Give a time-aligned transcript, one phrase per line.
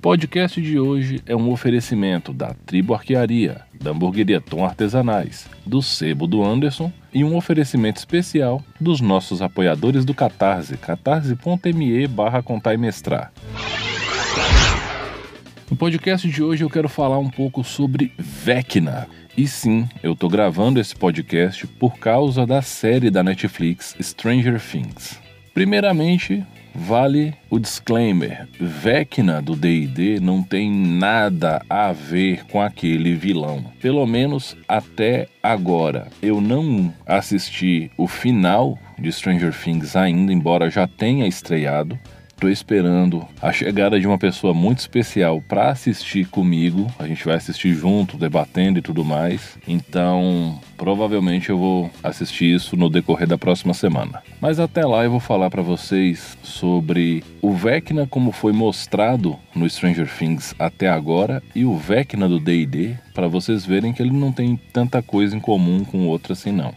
[0.00, 6.26] Podcast de hoje é um oferecimento da Tribo Arquearia, da Hamburgueria Tom Artesanais, do Sebo
[6.26, 12.44] do Anderson e um oferecimento especial dos nossos apoiadores do Catarse, catarse.me barra.
[15.68, 19.08] No podcast de hoje eu quero falar um pouco sobre Vecna.
[19.36, 25.20] E sim, eu tô gravando esse podcast por causa da série da Netflix Stranger Things.
[25.52, 26.44] Primeiramente,
[26.74, 33.64] vale o disclaimer: Vecna do D&D não tem nada a ver com aquele vilão.
[33.80, 36.08] Pelo menos até agora.
[36.22, 41.98] Eu não assisti o final de Stranger Things ainda, embora já tenha estreado.
[42.40, 46.86] Tô esperando a chegada de uma pessoa muito especial para assistir comigo.
[46.96, 49.58] A gente vai assistir junto, debatendo e tudo mais.
[49.66, 54.22] Então, provavelmente eu vou assistir isso no decorrer da próxima semana.
[54.40, 59.68] Mas até lá eu vou falar para vocês sobre o Vecna como foi mostrado no
[59.68, 64.30] Stranger Things até agora e o Vecna do D&D, para vocês verem que ele não
[64.30, 66.72] tem tanta coisa em comum com o outro assim não.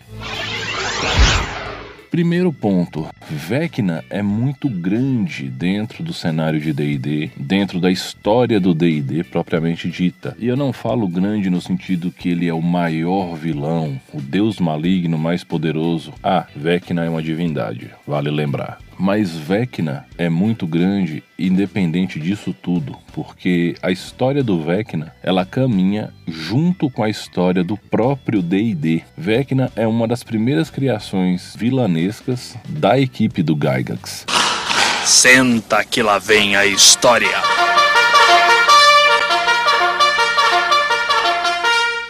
[2.12, 8.73] Primeiro ponto, Vecna é muito grande dentro do cenário de D&D, dentro da história do
[8.73, 10.36] D&D propriamente dita.
[10.38, 14.59] E eu não falo grande no sentido que ele é o maior vilão, o deus
[14.59, 16.14] maligno mais poderoso.
[16.22, 18.80] Ah, Vecna é uma divindade, vale lembrar.
[19.03, 26.13] Mas Vecna é muito grande independente disso tudo, porque a história do Vecna, ela caminha
[26.27, 29.02] junto com a história do próprio D&D.
[29.17, 34.23] Vecna é uma das primeiras criações vilanescas da equipe do Gygax.
[35.03, 37.42] Senta que lá vem a história.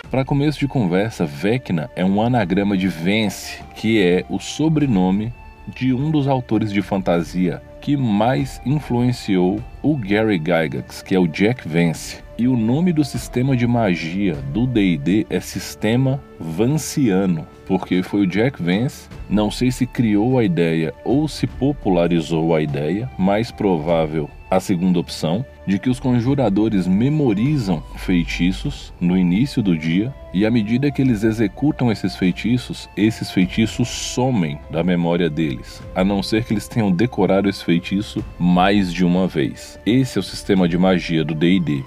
[0.09, 5.31] Para começo de conversa, Vecna é um anagrama de Vence, que é o sobrenome
[5.75, 11.27] de um dos autores de fantasia que mais influenciou o Gary Gygax, que é o
[11.27, 12.19] Jack Vance.
[12.37, 18.27] E o nome do sistema de magia do D&D é Sistema Vanciano, porque foi o
[18.27, 24.29] Jack Vance, não sei se criou a ideia ou se popularizou a ideia, mais provável
[24.49, 30.51] a segunda opção, de que os conjuradores memorizam feitiços no início do dia e à
[30.51, 36.43] medida que eles executam esses feitiços, esses feitiços somem da memória deles, a não ser
[36.43, 39.79] que eles tenham decorado esse feitiço mais de uma vez.
[39.85, 41.83] Esse é o sistema de magia do D&D.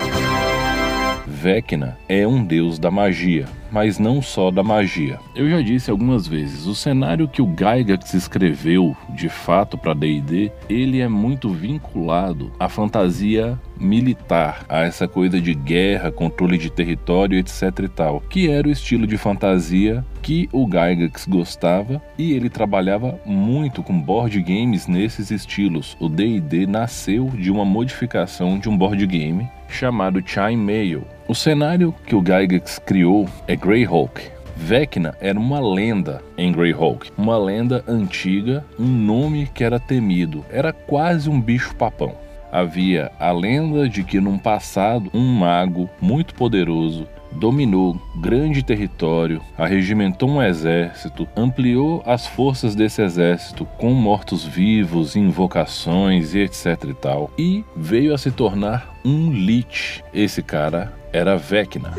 [1.27, 3.44] Vecna é um deus da magia,
[3.75, 5.19] mas não só da magia.
[5.35, 10.53] Eu já disse algumas vezes, o cenário que o Gygax escreveu de fato para D&D,
[10.71, 17.37] ele é muito vinculado à fantasia militar, a essa coisa de guerra, controle de território,
[17.37, 22.49] etc e tal, que era o estilo de fantasia que o Gygax gostava e ele
[22.49, 25.97] trabalhava muito com board games nesses estilos.
[25.99, 31.05] O D&D nasceu de uma modificação de um board game chamado Chime Mail.
[31.27, 34.31] O cenário que o Gygax criou é Greyhawk.
[34.55, 40.71] Vecna era uma lenda em Greyhawk, uma lenda antiga, um nome que era temido, era
[40.71, 42.15] quase um bicho-papão.
[42.53, 50.29] Havia a lenda de que num passado um mago muito poderoso dominou grande território, arregimentou
[50.29, 57.65] um exército, ampliou as forças desse exército com mortos-vivos, invocações e etc e tal, e
[57.75, 60.05] veio a se tornar um Lich.
[60.12, 61.95] Esse cara era Vecna.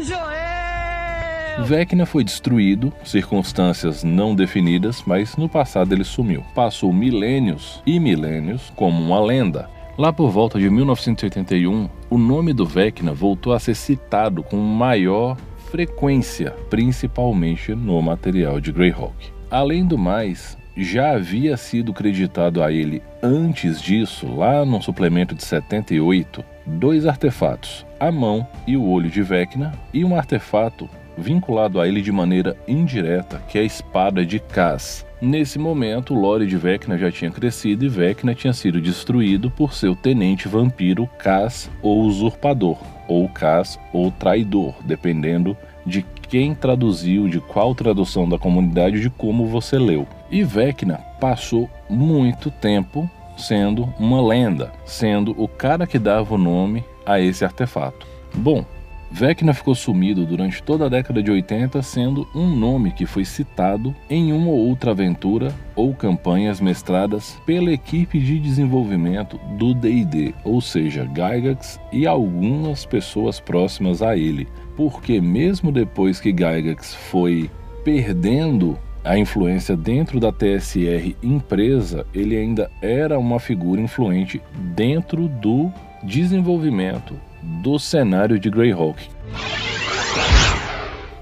[1.64, 6.44] Vecna foi destruído, circunstâncias não definidas, mas no passado ele sumiu.
[6.54, 9.70] Passou milênios e milênios como uma lenda.
[9.98, 15.38] Lá por volta de 1981, o nome do Vecna voltou a ser citado com maior
[15.72, 19.32] frequência, principalmente no material de Greyhawk.
[19.50, 25.44] Além do mais, já havia sido creditado a ele antes disso, lá no suplemento de
[25.44, 31.88] 78, dois artefatos, a mão e o olho de Vecna, e um artefato vinculado a
[31.88, 35.06] ele de maneira indireta, que é a espada de Kaz.
[35.22, 39.74] Nesse momento, o lore de Vecna já tinha crescido e Vecna tinha sido destruído por
[39.74, 42.78] seu tenente vampiro Kaz ou Usurpador,
[43.08, 45.56] ou Kaz ou Traidor, dependendo
[45.86, 50.08] de quem traduziu, de qual tradução da comunidade, de como você leu.
[50.32, 56.84] E Vecna passou muito tempo sendo uma lenda, sendo o cara que dava o nome
[57.06, 58.08] a esse artefato.
[58.34, 58.66] Bom,
[59.12, 63.96] Vecna ficou sumido durante toda a década de 80, sendo um nome que foi citado
[64.10, 70.60] em uma ou outra aventura ou campanhas mestradas pela equipe de desenvolvimento do D&D, ou
[70.60, 77.50] seja, Gygax e algumas pessoas próximas a ele, porque mesmo depois que Gygax foi
[77.84, 84.42] perdendo a influência dentro da TSR empresa, ele ainda era uma figura influente
[84.76, 85.72] dentro do
[86.04, 89.08] desenvolvimento do cenário de Greyhawk.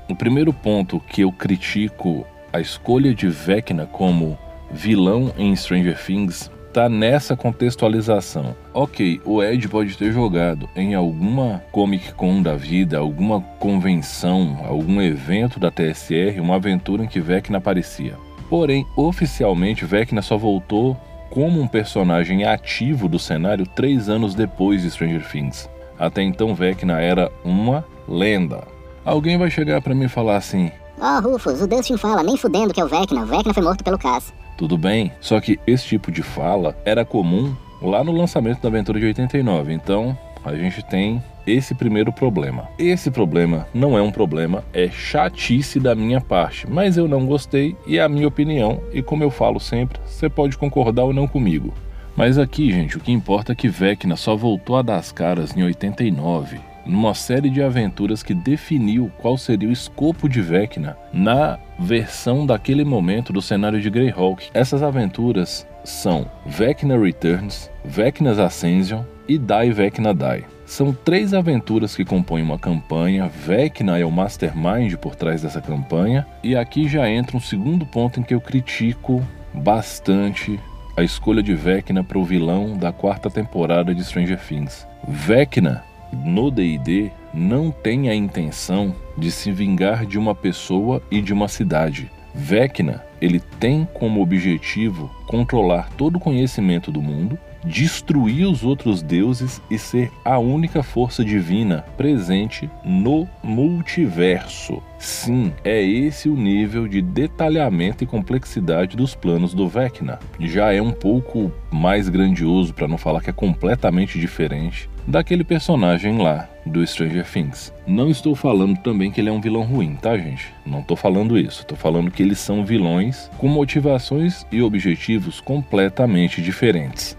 [0.09, 4.37] O primeiro ponto que eu critico a escolha de Vecna como
[4.71, 8.55] vilão em Stranger Things tá nessa contextualização.
[8.73, 14.99] Ok, o Ed pode ter jogado em alguma Comic Con da vida, alguma convenção, algum
[14.99, 18.17] evento da TSR, uma aventura em que Vecna aparecia.
[18.49, 20.97] Porém, oficialmente, Vecna só voltou
[21.29, 25.69] como um personagem ativo do cenário três anos depois de Stranger Things.
[25.97, 28.63] Até então, Vecna era uma lenda.
[29.05, 32.37] Alguém vai chegar para mim e falar assim: Ó, oh, Rufus, o Dustin fala nem
[32.37, 33.23] fudendo que é o Vecna.
[33.23, 34.33] O Vecna foi morto pelo Cass.
[34.57, 38.99] Tudo bem, só que esse tipo de fala era comum lá no lançamento da aventura
[38.99, 39.73] de 89.
[39.73, 42.67] Então, a gente tem esse primeiro problema.
[42.77, 47.75] Esse problema não é um problema, é chatice da minha parte, mas eu não gostei
[47.85, 51.27] e é a minha opinião, e como eu falo sempre, você pode concordar ou não
[51.27, 51.73] comigo.
[52.15, 55.55] Mas aqui, gente, o que importa é que Vecna só voltou a dar as caras
[55.57, 61.57] em 89 numa série de aventuras que definiu qual seria o escopo de Vecna na
[61.79, 64.49] versão daquele momento do cenário de Greyhawk.
[64.53, 70.45] Essas aventuras são Vecna Returns, Vecna's Ascension e Die Vecna Die.
[70.65, 76.25] São três aventuras que compõem uma campanha, Vecna é o mastermind por trás dessa campanha,
[76.41, 79.21] e aqui já entra um segundo ponto em que eu critico
[79.53, 80.59] bastante
[80.95, 84.87] a escolha de Vecna para o vilão da quarta temporada de Stranger Things.
[85.07, 91.33] Vecna no DD não tem a intenção de se vingar de uma pessoa e de
[91.33, 92.11] uma cidade.
[92.35, 99.61] Vecna, ele tem como objetivo controlar todo o conhecimento do mundo, destruir os outros deuses
[99.69, 104.81] e ser a única força divina presente no multiverso.
[104.97, 110.19] Sim, é esse o nível de detalhamento e complexidade dos planos do Vecna.
[110.39, 116.17] Já é um pouco mais grandioso, para não falar que é completamente diferente daquele personagem
[116.17, 117.73] lá do Stranger Things.
[117.85, 120.53] Não estou falando também que ele é um vilão ruim, tá, gente?
[120.65, 121.61] Não estou falando isso.
[121.61, 127.17] Estou falando que eles são vilões com motivações e objetivos completamente diferentes.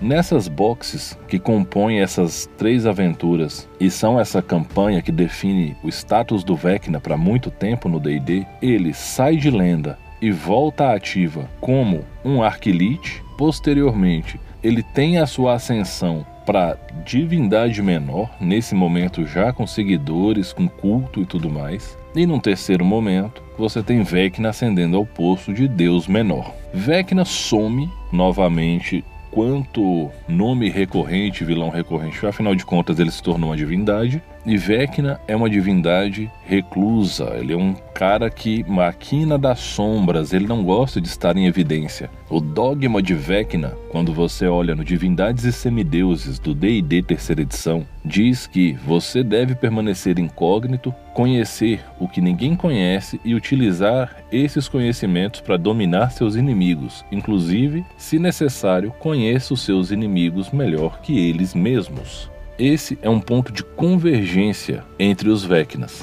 [0.00, 6.44] Nessas boxes que compõem essas três aventuras e são essa campanha que define o status
[6.44, 12.04] do Vecna para muito tempo no D&D, ele sai de lenda e volta ativa como
[12.24, 13.24] um Arquilite.
[13.36, 20.66] Posteriormente, ele tem a sua ascensão para divindade menor, nesse momento já com seguidores, com
[20.68, 21.98] culto e tudo mais.
[22.14, 26.54] E num terceiro momento, você tem Vecna ascendendo ao posto de Deus menor.
[26.72, 33.56] Vecna some novamente quanto nome recorrente, vilão recorrente, afinal de contas ele se tornou uma
[33.56, 34.22] divindade.
[34.46, 40.46] E Vecna é uma divindade reclusa, ele é um cara que maquina das sombras, ele
[40.46, 42.08] não gosta de estar em evidência.
[42.30, 47.84] O dogma de Vecna, quando você olha no Divindades e Semideuses do D&D terceira edição,
[48.04, 55.40] diz que você deve permanecer incógnito, conhecer o que ninguém conhece e utilizar esses conhecimentos
[55.40, 62.30] para dominar seus inimigos, inclusive, se necessário, conheça os seus inimigos melhor que eles mesmos.
[62.58, 66.00] Esse é um ponto de convergência entre os Vecnas.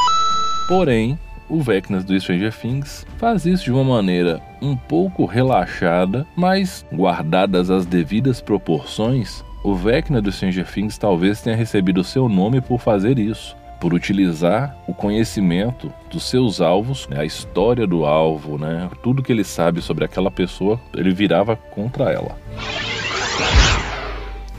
[0.70, 1.20] Porém,
[1.50, 7.70] o Vecnas do Stranger Things faz isso de uma maneira um pouco relaxada, mas guardadas
[7.70, 13.20] as devidas proporções, o Vecna do Stranger Things talvez tenha recebido seu nome por fazer
[13.20, 19.22] isso, por utilizar o conhecimento dos seus alvos, né, a história do alvo, né, tudo
[19.22, 22.38] que ele sabe sobre aquela pessoa, ele virava contra ela.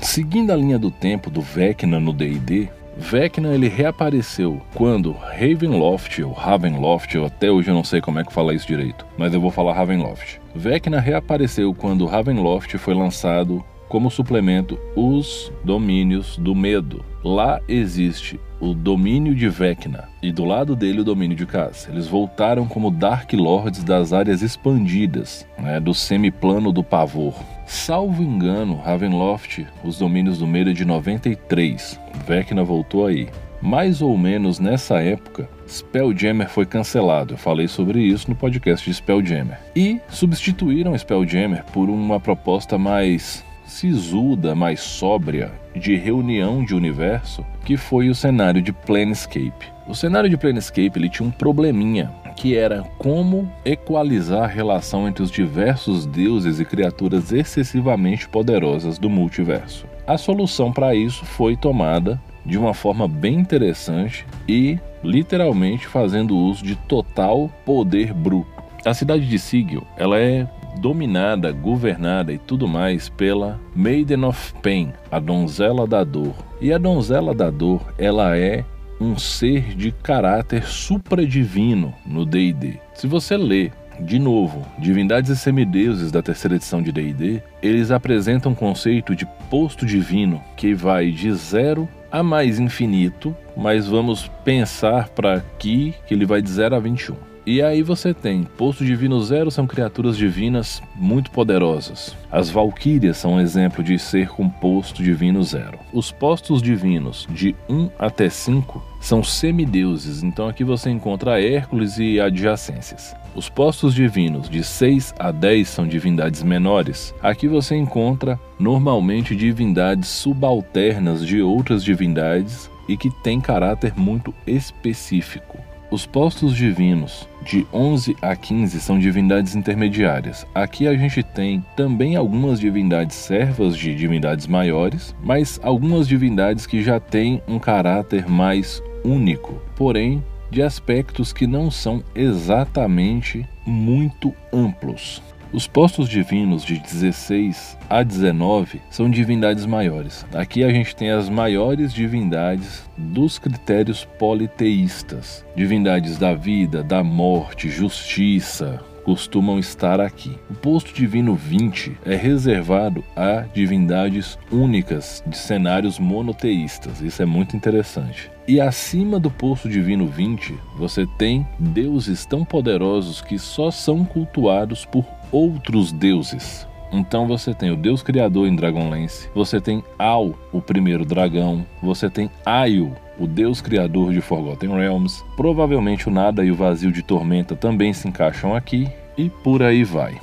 [0.07, 6.33] Seguindo a linha do tempo do Vecna no D&D, Vecna ele reapareceu quando Ravenloft, ou
[6.33, 9.41] Ravenloft, eu até hoje eu não sei como é que fala isso direito, mas eu
[9.41, 10.41] vou falar Ravenloft.
[10.55, 17.05] Vecna reapareceu quando Ravenloft foi lançado como suplemento Os Domínios do Medo.
[17.23, 21.89] Lá existe o domínio de Vecna e do lado dele o domínio de Cass.
[21.91, 27.35] Eles voltaram como Dark Lords das áreas expandidas, né, do semiplano do pavor.
[27.67, 32.01] Salvo engano, Ravenloft, os domínios do medo é de 93.
[32.27, 33.29] Vecna voltou aí.
[33.61, 37.35] Mais ou menos nessa época, Spelljammer foi cancelado.
[37.35, 39.59] Eu falei sobre isso no podcast de Spelljammer.
[39.75, 47.77] E substituíram Spelljammer por uma proposta mais sisuda, mais sóbria de reunião de universo, que
[47.77, 49.73] foi o cenário de Planescape.
[49.87, 55.23] O cenário de Planescape ele tinha um probleminha, que era como equalizar a relação entre
[55.23, 59.87] os diversos deuses e criaturas excessivamente poderosas do multiverso.
[60.07, 66.65] A solução para isso foi tomada de uma forma bem interessante e literalmente fazendo uso
[66.65, 68.57] de total poder bruto.
[68.85, 70.47] A cidade de Sigil, ela é
[70.81, 76.35] dominada, governada e tudo mais pela Maiden of Pain, a donzela da dor.
[76.61, 78.65] E a donzela da dor, ela é
[79.01, 82.79] um ser de caráter supradivino no D&D.
[82.95, 88.53] Se você lê de novo, Divindades e Semideuses da terceira edição de D&D, eles apresentam
[88.53, 95.09] um conceito de posto divino que vai de zero a mais infinito, mas vamos pensar
[95.11, 97.15] para aqui que ele vai de 0 a 21.
[97.47, 102.17] E aí você tem Posto Divino Zero são criaturas divinas muito poderosas.
[102.29, 105.79] As Valquírias são um exemplo de ser com posto divino zero.
[105.93, 112.19] Os postos divinos de 1 até 5 são semideuses, então aqui você encontra Hércules e
[112.19, 113.15] adjacências.
[113.33, 117.15] Os postos divinos de 6 a 10 são divindades menores.
[117.23, 125.59] Aqui você encontra normalmente divindades subalternas de outras divindades e que têm caráter muito específico.
[125.97, 130.47] Os postos divinos de 11 a 15 são divindades intermediárias.
[130.55, 136.83] Aqui a gente tem também algumas divindades servas de divindades maiores, mas algumas divindades que
[136.83, 145.23] já têm um caráter mais único, porém de aspectos que não são exatamente muito amplos.
[145.53, 150.27] Os postos divinos de 16 a 19 são divindades maiores.
[150.35, 157.71] Aqui a gente tem as maiores divindades dos critérios politeístas: divindades da vida, da morte,
[157.71, 160.37] justiça, costumam estar aqui.
[160.51, 167.01] O posto divino 20 é reservado a divindades únicas de cenários monoteístas.
[167.01, 168.29] Isso é muito interessante.
[168.49, 174.85] E acima do posto divino 20, você tem deuses tão poderosos que só são cultuados
[174.85, 176.67] por outros deuses.
[176.93, 182.09] Então você tem o Deus Criador em Dragonlance, você tem Al, o primeiro dragão, você
[182.09, 187.03] tem Aio, o Deus Criador de Forgotten Realms, provavelmente o Nada e o Vazio de
[187.03, 190.19] Tormenta também se encaixam aqui, e por aí vai.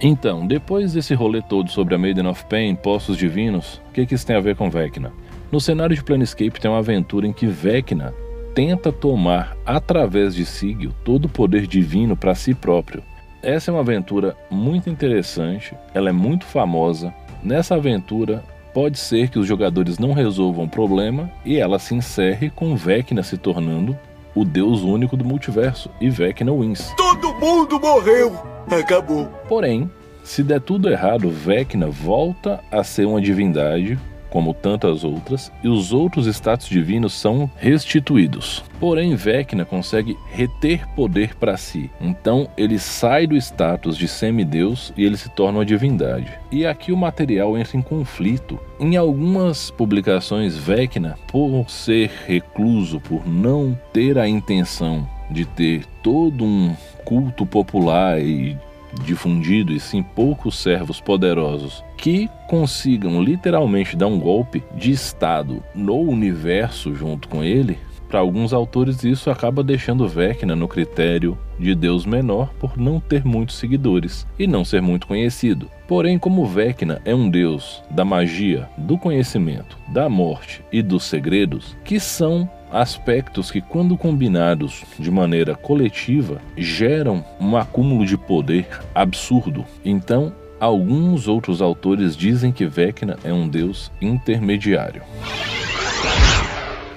[0.00, 4.14] Então, depois desse rolê todo sobre a Maiden of Pain, Poços Divinos, o que, que
[4.14, 5.12] isso tem a ver com Vecna?
[5.52, 8.14] No cenário de Planescape tem uma aventura em que Vecna
[8.60, 13.02] tenta tomar, através de Sigil, todo o poder divino para si próprio.
[13.42, 17.10] Essa é uma aventura muito interessante, ela é muito famosa.
[17.42, 22.50] Nessa aventura, pode ser que os jogadores não resolvam o problema e ela se encerre
[22.50, 23.96] com Vecna se tornando
[24.34, 26.92] o deus único do multiverso e Vecna wins.
[26.98, 28.38] Todo mundo morreu!
[28.70, 29.24] Acabou.
[29.48, 29.90] Porém,
[30.22, 33.98] se der tudo errado, Vecna volta a ser uma divindade
[34.30, 38.64] como tantas outras, e os outros status divinos são restituídos.
[38.78, 41.90] Porém, Vecna consegue reter poder para si.
[42.00, 46.32] Então, ele sai do status de semideus e ele se torna uma divindade.
[46.50, 48.58] E aqui o material entra em conflito.
[48.78, 56.44] Em algumas publicações, Vecna, por ser recluso, por não ter a intenção de ter todo
[56.44, 58.56] um culto popular e
[59.04, 66.00] difundido e sim poucos servos poderosos que consigam literalmente dar um golpe de estado no
[66.00, 67.78] universo junto com ele.
[68.08, 73.24] Para alguns autores, isso acaba deixando Vecna no critério de Deus menor por não ter
[73.24, 75.70] muitos seguidores e não ser muito conhecido.
[75.86, 81.76] Porém, como Vecna é um deus da magia, do conhecimento, da morte e dos segredos,
[81.84, 89.64] que são aspectos que, quando combinados de maneira coletiva, geram um acúmulo de poder absurdo.
[89.84, 95.02] Então, alguns outros autores dizem que Vecna é um deus intermediário.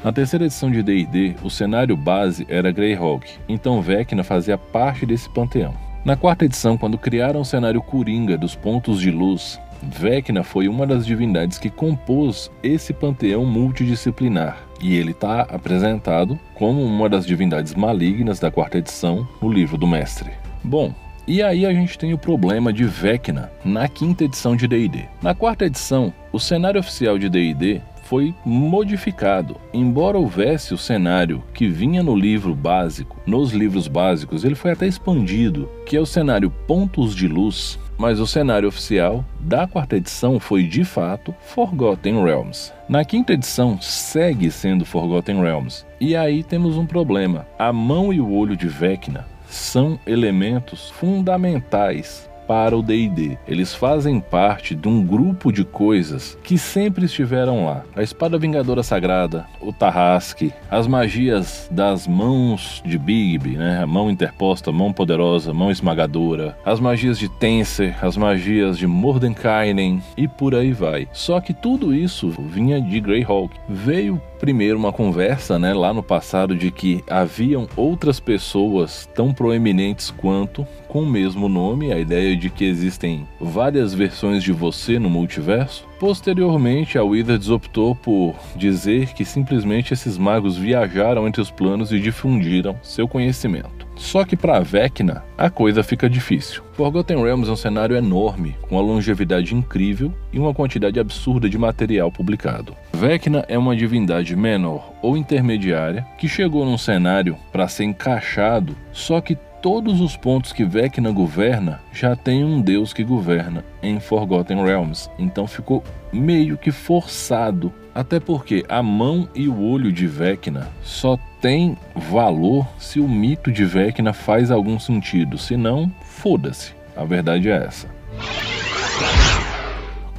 [0.03, 5.30] Na terceira edição de D&D, o cenário base era Greyhawk, então Vecna fazia parte desse
[5.30, 5.74] panteão.
[6.03, 10.86] Na quarta edição, quando criaram o cenário Coringa dos Pontos de Luz, Vecna foi uma
[10.86, 17.73] das divindades que compôs esse panteão multidisciplinar, e ele está apresentado como uma das divindades
[17.73, 20.29] malignas da quarta edição no livro do Mestre.
[20.61, 20.93] Bom,
[21.25, 25.05] e aí a gente tem o problema de Vecna na quinta edição de D&D.
[25.21, 29.55] Na quarta edição, o cenário oficial de D&D foi modificado.
[29.73, 34.85] Embora houvesse o cenário que vinha no livro básico, nos livros básicos, ele foi até
[34.85, 40.38] expandido, que é o cenário Pontos de Luz, mas o cenário oficial da quarta edição
[40.38, 42.74] foi de fato Forgotten Realms.
[42.89, 45.86] Na quinta edição segue sendo Forgotten Realms.
[46.01, 47.48] E aí temos um problema.
[47.57, 53.36] A mão e o olho de Vecna são elementos fundamentais para o D&D.
[53.48, 57.83] Eles fazem parte de um grupo de coisas que sempre estiveram lá.
[57.95, 63.81] A espada vingadora sagrada, o Tarrasque, as magias das mãos de Bigby, né?
[63.81, 70.03] A mão interposta, mão poderosa, mão esmagadora, as magias de Tenser, as magias de Mordenkainen
[70.15, 71.07] e por aí vai.
[71.12, 73.55] Só que tudo isso vinha de Greyhawk.
[73.67, 80.12] Veio primeiro uma conversa, né, lá no passado de que haviam outras pessoas tão proeminentes
[80.12, 85.09] quanto com o mesmo nome, a ideia de que existem várias versões de você no
[85.09, 85.88] multiverso.
[85.97, 92.00] Posteriormente, a Wizards optou por dizer que simplesmente esses magos viajaram entre os planos e
[92.01, 93.82] difundiram seu conhecimento.
[94.03, 96.62] Só que para Vecna, a coisa fica difícil.
[96.74, 101.57] Forgotten Realms é um cenário enorme, com uma longevidade incrível e uma quantidade absurda de
[101.57, 102.75] material publicado.
[102.91, 109.22] Vecna é uma divindade menor ou intermediária que chegou num cenário para ser encaixado, só
[109.22, 114.65] que todos os pontos que Vecna governa já tem um deus que governa em Forgotten
[114.65, 115.81] Realms, então ficou
[116.12, 117.72] meio que forçado.
[117.95, 123.51] Até porque a mão e o olho de Vecna só tem valor se o mito
[123.51, 126.71] de Vecna faz algum sentido, senão, foda-se.
[126.95, 127.89] A verdade é essa.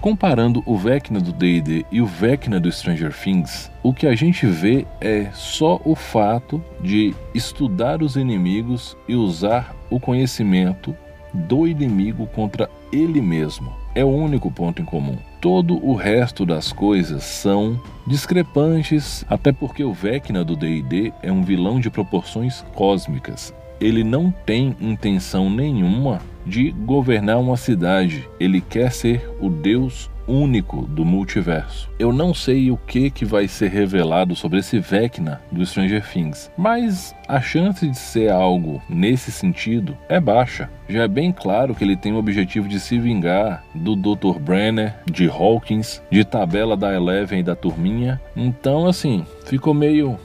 [0.02, 4.44] Comparando o Vecna do D&D e o Vecna do Stranger Things, o que a gente
[4.44, 10.94] vê é só o fato de estudar os inimigos e usar o conhecimento
[11.32, 13.72] do inimigo contra ele mesmo.
[13.94, 15.16] É o único ponto em comum.
[15.44, 21.42] Todo o resto das coisas são discrepantes, até porque o Vecna do D&D é um
[21.42, 23.52] vilão de proporções cósmicas.
[23.78, 28.26] Ele não tem intenção nenhuma de governar uma cidade.
[28.40, 31.88] Ele quer ser o Deus único do multiverso.
[31.98, 36.50] Eu não sei o que que vai ser revelado sobre esse Vecna do Stranger Things,
[36.56, 40.68] mas a chance de ser algo nesse sentido é baixa.
[40.88, 44.38] Já é bem claro que ele tem o objetivo de se vingar do Dr.
[44.38, 48.20] Brenner, de Hawkins, de tabela da Eleven e da turminha.
[48.36, 50.18] Então, assim, ficou meio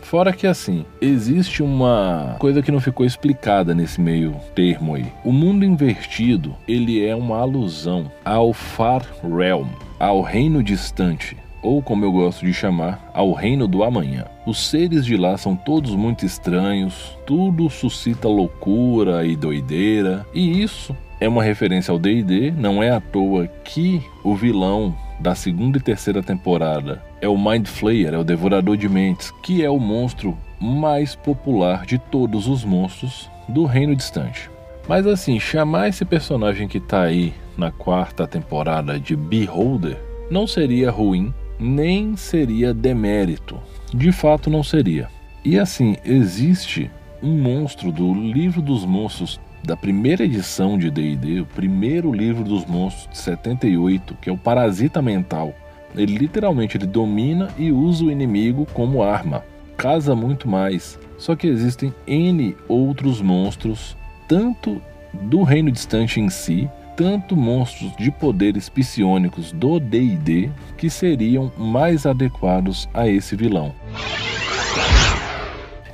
[0.00, 5.06] Fora que assim, existe uma coisa que não ficou explicada nesse meio termo aí.
[5.24, 9.68] O mundo invertido, ele é uma alusão ao Far Realm,
[9.98, 14.26] ao reino distante, ou como eu gosto de chamar, ao reino do amanhã.
[14.46, 20.94] Os seres de lá são todos muito estranhos, tudo suscita loucura e doideira, e isso
[21.20, 25.80] é uma referência ao D&D, não é à toa que o vilão da segunda e
[25.80, 30.36] terceira temporada é o Mind Flayer, é o Devorador de Mentes, que é o monstro
[30.60, 34.50] mais popular de todos os monstros do Reino Distante.
[34.86, 39.98] Mas assim, chamar esse personagem que tá aí na quarta temporada de Beholder
[40.30, 43.58] não seria ruim, nem seria demérito.
[43.94, 45.08] De fato, não seria.
[45.42, 46.90] E assim, existe
[47.22, 52.66] um monstro do livro dos monstros da primeira edição de D&D, o primeiro livro dos
[52.66, 55.54] monstros de 78, que é o Parasita Mental.
[55.94, 59.44] Ele literalmente ele domina e usa o inimigo como arma.
[59.76, 60.98] Casa muito mais.
[61.18, 63.96] Só que existem N outros monstros,
[64.28, 64.80] tanto
[65.12, 72.06] do reino distante em si, tanto monstros de poderes psionicos do D&D que seriam mais
[72.06, 73.74] adequados a esse vilão.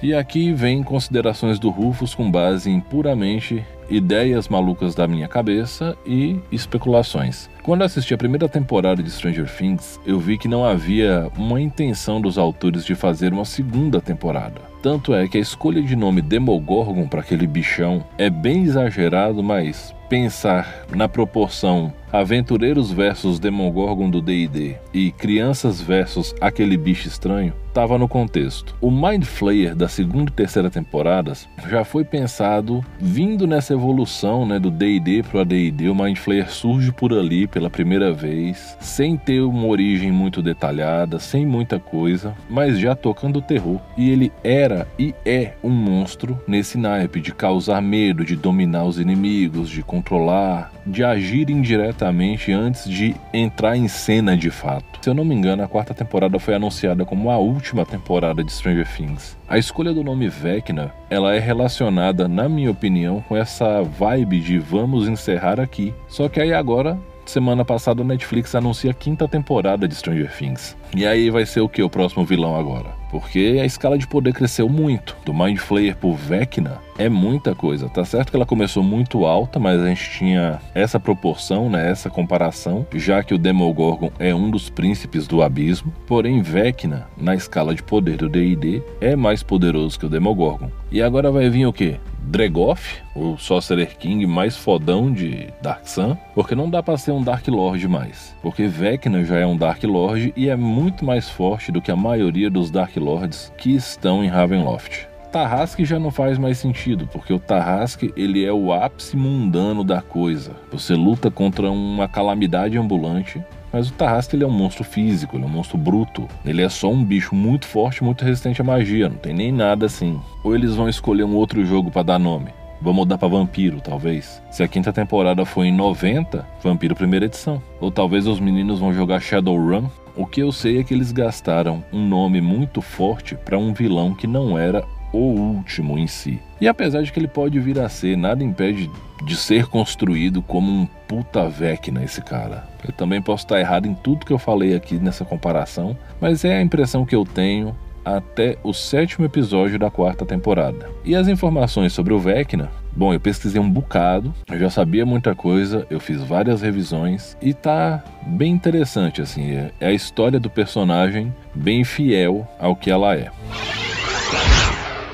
[0.03, 5.95] E aqui vem considerações do Rufus com base em puramente ideias malucas da minha cabeça
[6.07, 7.51] e especulações.
[7.63, 12.19] Quando assisti a primeira temporada de Stranger Things, eu vi que não havia uma intenção
[12.19, 14.63] dos autores de fazer uma segunda temporada.
[14.83, 19.95] Tanto é que a escolha de nome Demogorgon para aquele bichão é bem exagerado, mas
[20.09, 27.97] pensar na proporção Aventureiros versus Demogorgon do D&D e Crianças versus aquele bicho estranho estava
[27.97, 28.75] no contexto.
[28.81, 34.59] O Mind Flayer da segunda e terceira temporadas já foi pensado vindo nessa evolução né,
[34.59, 35.89] do D&D para o AD&D.
[35.89, 41.19] O Mind Flayer surge por ali pela primeira vez, sem ter uma origem muito detalhada,
[41.19, 43.81] sem muita coisa, mas já tocando terror.
[43.97, 48.99] E ele era e é um monstro nesse naipe de causar medo, de dominar os
[48.99, 51.51] inimigos, de controlar, de agir
[52.01, 54.85] indiretamente antes de entrar em cena de fato.
[55.03, 58.53] Se eu não me engano, a quarta temporada foi anunciada como a última temporada de
[58.53, 59.37] Stranger Things.
[59.49, 64.59] A escolha do nome Vecna, ela é relacionada, na minha opinião, com essa vibe de
[64.59, 65.95] vamos encerrar aqui.
[66.09, 70.77] Só que aí agora semana passada o Netflix anuncia a quinta temporada de Stranger Things.
[70.97, 73.00] E aí vai ser o que o próximo vilão agora?
[73.11, 75.17] Porque a escala de poder cresceu muito.
[75.25, 77.89] Do Mind Flayer por Vecna é muita coisa.
[77.89, 82.11] Tá certo que ela começou muito alta, mas a gente tinha essa proporção, né, essa
[82.11, 85.93] comparação, já que o Demogorgon é um dos príncipes do abismo.
[86.07, 90.71] Porém, Vecna, na escala de poder do D&D, é mais poderoso que o Demogorgon.
[90.93, 91.99] E agora vai vir o que?
[92.23, 97.23] Dregoff, o Sorcerer King mais fodão de Dark Sun, porque não dá para ser um
[97.23, 101.73] Dark Lord mais, porque Vecna já é um Dark Lord e é muito mais forte
[101.73, 105.09] do que a maioria dos Dark Lords que estão em Ravenloft.
[105.31, 110.03] Tarrasque já não faz mais sentido, porque o Tarrasque ele é o ápice mundano da
[110.03, 110.57] coisa.
[110.73, 113.41] Você luta contra uma calamidade ambulante,
[113.73, 116.27] mas o Tarrasque ele é um monstro físico, ele é um monstro bruto.
[116.45, 119.87] Ele é só um bicho muito forte, muito resistente à magia, não tem nem nada
[119.87, 120.21] assim.
[120.43, 122.51] Ou eles vão escolher um outro jogo para dar nome.
[122.83, 124.43] Vou mudar para Vampiro, talvez.
[124.51, 127.63] Se a quinta temporada foi em 90, Vampiro primeira edição.
[127.79, 129.87] Ou talvez os meninos vão jogar Shadowrun.
[130.17, 134.15] O que eu sei é que eles gastaram um nome muito forte para um vilão
[134.15, 136.41] que não era o último em si.
[136.61, 138.91] E apesar de que ele pode vir a ser, nada impede
[139.25, 142.69] de ser construído como um puta Vecna esse cara.
[142.87, 146.57] Eu também posso estar errado em tudo que eu falei aqui nessa comparação, mas é
[146.57, 150.89] a impressão que eu tenho até o sétimo episódio da quarta temporada.
[151.05, 152.71] E as informações sobre o Vecna?
[152.93, 157.55] Bom, eu pesquisei um bocado, eu já sabia muita coisa, eu fiz várias revisões e
[157.55, 163.31] tá bem interessante assim, é a história do personagem bem fiel ao que ela é.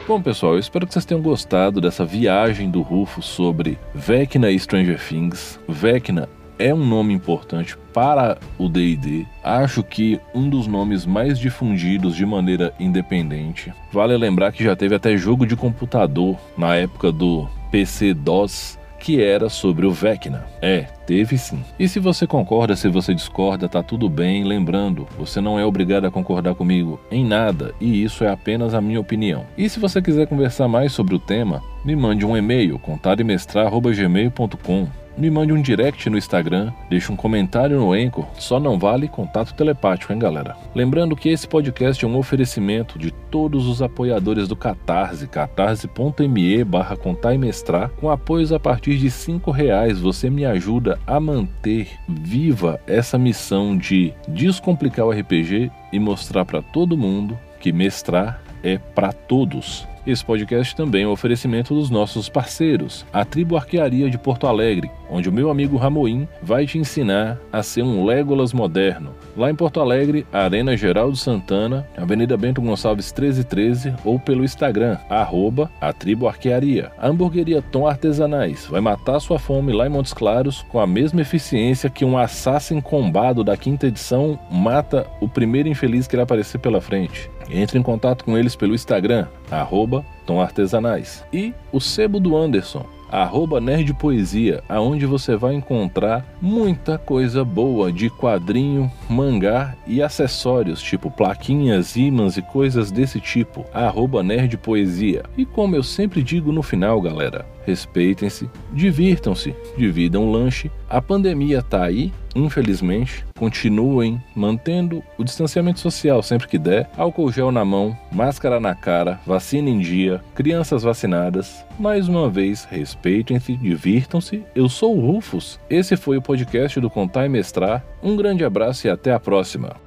[0.07, 4.57] Bom, pessoal, eu espero que vocês tenham gostado dessa viagem do Rufo sobre Vecna e
[4.57, 5.59] Stranger Things.
[5.69, 6.29] Vecna
[6.61, 9.27] é um nome importante para o D&D.
[9.43, 13.75] Acho que um dos nomes mais difundidos de maneira independente.
[13.93, 19.23] Vale lembrar que já teve até jogo de computador na época do PC DOS que
[19.23, 20.45] era sobre o Vecna.
[20.61, 21.63] É, teve sim.
[21.79, 24.45] E se você concorda, se você discorda, tá tudo bem.
[24.45, 28.81] Lembrando, você não é obrigado a concordar comigo em nada e isso é apenas a
[28.81, 29.47] minha opinião.
[29.57, 35.31] E se você quiser conversar mais sobre o tema, me mande um e-mail contademestrar@gmail.com me
[35.31, 40.13] mande um direct no Instagram, deixe um comentário no Anchor, só não vale contato telepático,
[40.13, 40.57] hein, galera?
[40.75, 46.97] Lembrando que esse podcast é um oferecimento de todos os apoiadores do Catarse, catarse.me barra
[46.97, 51.89] contar e mestrar, com apoios a partir de cinco reais, você me ajuda a manter
[52.09, 58.79] viva essa missão de descomplicar o RPG e mostrar para todo mundo que mestrar é
[58.79, 59.87] para todos.
[60.07, 64.89] Esse podcast também é um oferecimento dos nossos parceiros, a Tribo Arquearia de Porto Alegre,
[65.11, 69.13] onde o meu amigo Ramoim vai te ensinar a ser um Legolas moderno.
[69.37, 75.69] Lá em Porto Alegre, Arena Geraldo Santana, Avenida Bento Gonçalves 1313 ou pelo Instagram, arroba
[75.81, 76.93] a Tribo Arquearia.
[76.99, 81.23] A hamburgueria Tom Artesanais vai matar sua fome lá em Montes Claros com a mesma
[81.23, 86.59] eficiência que um assassin combado da quinta edição mata o primeiro infeliz que irá aparecer
[86.59, 87.29] pela frente.
[87.51, 91.25] Entre em contato com eles pelo Instagram, arroba Tom Artesanais.
[91.33, 97.93] E o Sebo do Anderson, arroba Nerd Poesia, aonde você vai encontrar muita coisa boa
[97.93, 105.25] de quadrinho, mangá e acessórios, tipo plaquinhas, ímãs e coisas desse tipo, arroba Nerd Poesia.
[105.37, 110.71] E como eu sempre digo no final, galera, respeitem-se, divirtam-se, dividam o lanche.
[110.89, 113.25] A pandemia tá aí, infelizmente.
[113.37, 119.21] Continuem mantendo o distanciamento social sempre que der, álcool gel na mão, máscara na cara,
[119.27, 121.65] vacina em dia, crianças vacinadas.
[121.79, 124.45] Mais uma vez, respeitem-se, divirtam-se.
[124.55, 125.59] Eu sou o Rufus.
[125.69, 127.85] Esse foi o podcast do Contar e Mestrar.
[128.03, 129.86] Um grande abraço e até a próxima.